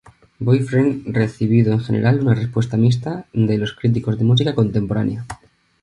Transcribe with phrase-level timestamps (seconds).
[0.39, 5.27] Boyfriend recibido en general una respuesta mixta de los críticos de música contemporánea.